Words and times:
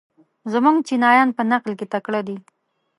زموږ 0.51 0.75
چینایان 0.87 1.29
په 1.37 1.41
نقل 1.51 1.71
کې 1.79 1.85
تکړه 1.93 2.21
دي. 2.27 2.37